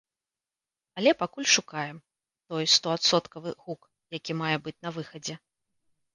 [0.99, 1.97] Але пакуль шукаем
[2.47, 3.81] той стоадсоткавы гук,
[4.19, 5.35] які мае быць на выхадзе.